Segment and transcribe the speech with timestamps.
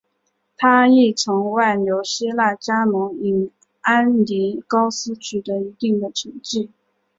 [0.57, 3.51] 他亦曾外流希腊加盟伊
[3.81, 6.71] 安尼高斯取得一定的成绩。